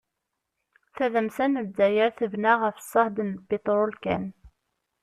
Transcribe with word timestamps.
Tadamsa 0.95 1.45
n 1.47 1.53
Lezzayer 1.63 2.09
tebna 2.19 2.53
ɣef 2.61 2.77
ṣṣehd 2.89 3.17
n 3.27 3.31
piṭrul 3.47 3.93
kan. 4.03 4.23